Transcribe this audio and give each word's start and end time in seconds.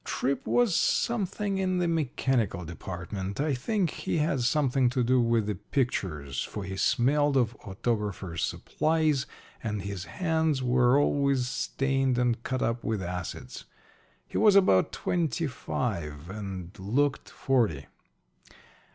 Tripp 0.03 0.47
was 0.47 0.75
something 0.75 1.59
in 1.59 1.77
the 1.77 1.87
mechanical 1.87 2.65
department 2.65 3.39
I 3.39 3.53
think 3.53 3.91
he 3.91 4.17
had 4.17 4.41
something 4.41 4.89
to 4.89 5.03
do 5.03 5.21
with 5.21 5.45
the 5.45 5.53
pictures, 5.53 6.41
for 6.43 6.63
he 6.63 6.75
smelled 6.75 7.37
of 7.37 7.51
photographers' 7.63 8.43
supplies, 8.43 9.27
and 9.63 9.83
his 9.83 10.05
hands 10.05 10.63
were 10.63 10.99
always 10.99 11.47
stained 11.47 12.17
and 12.17 12.41
cut 12.41 12.63
up 12.63 12.83
with 12.83 12.99
acids. 13.03 13.65
He 14.27 14.39
was 14.39 14.55
about 14.55 14.91
twenty 14.91 15.45
five 15.45 16.31
and 16.31 16.71
looked 16.79 17.29
forty. 17.29 17.85